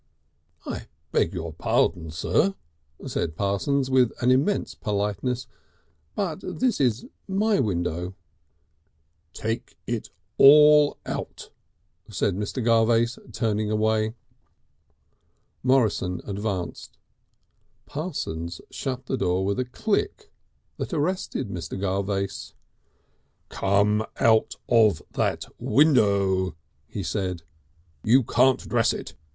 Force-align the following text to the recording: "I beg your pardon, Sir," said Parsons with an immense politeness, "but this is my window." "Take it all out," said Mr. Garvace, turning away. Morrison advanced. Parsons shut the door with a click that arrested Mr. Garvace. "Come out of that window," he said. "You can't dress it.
"I 0.65 0.87
beg 1.11 1.31
your 1.31 1.53
pardon, 1.53 2.09
Sir," 2.09 2.55
said 3.05 3.35
Parsons 3.35 3.91
with 3.91 4.11
an 4.19 4.31
immense 4.31 4.73
politeness, 4.73 5.45
"but 6.15 6.39
this 6.43 6.81
is 6.81 7.05
my 7.27 7.59
window." 7.59 8.15
"Take 9.33 9.77
it 9.85 10.09
all 10.39 10.97
out," 11.05 11.51
said 12.09 12.35
Mr. 12.35 12.65
Garvace, 12.65 13.19
turning 13.31 13.69
away. 13.69 14.15
Morrison 15.61 16.19
advanced. 16.25 16.97
Parsons 17.85 18.59
shut 18.71 19.05
the 19.05 19.17
door 19.17 19.45
with 19.45 19.59
a 19.59 19.65
click 19.65 20.31
that 20.77 20.93
arrested 20.93 21.49
Mr. 21.49 21.79
Garvace. 21.79 22.55
"Come 23.49 24.03
out 24.19 24.55
of 24.67 25.03
that 25.11 25.45
window," 25.59 26.55
he 26.87 27.03
said. 27.03 27.43
"You 28.03 28.23
can't 28.23 28.67
dress 28.67 28.91
it. 28.93 29.13